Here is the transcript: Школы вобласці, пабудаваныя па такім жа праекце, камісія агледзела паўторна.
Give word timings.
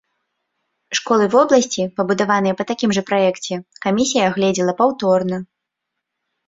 Школы 0.99 1.25
вобласці, 1.35 1.81
пабудаваныя 2.01 2.57
па 2.63 2.67
такім 2.73 2.89
жа 2.99 3.07
праекце, 3.11 3.53
камісія 3.87 4.23
агледзела 4.31 4.73
паўторна. 4.83 5.37